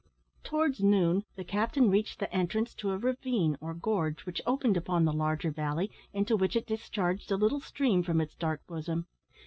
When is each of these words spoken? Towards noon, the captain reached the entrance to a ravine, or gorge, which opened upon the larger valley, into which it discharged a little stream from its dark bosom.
Towards 0.43 0.79
noon, 0.81 1.25
the 1.35 1.43
captain 1.43 1.91
reached 1.91 2.17
the 2.17 2.33
entrance 2.33 2.73
to 2.73 2.89
a 2.89 2.97
ravine, 2.97 3.55
or 3.61 3.75
gorge, 3.75 4.25
which 4.25 4.41
opened 4.47 4.75
upon 4.75 5.05
the 5.05 5.13
larger 5.13 5.51
valley, 5.51 5.91
into 6.11 6.35
which 6.35 6.55
it 6.55 6.65
discharged 6.65 7.29
a 7.31 7.37
little 7.37 7.59
stream 7.59 8.01
from 8.01 8.19
its 8.19 8.33
dark 8.33 8.65
bosom. 8.65 9.05